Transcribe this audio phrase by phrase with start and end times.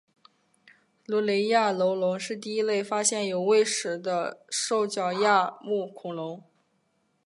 [1.05, 6.41] 卢雷亚楼龙是第一类发现有胃石的兽脚亚目恐龙。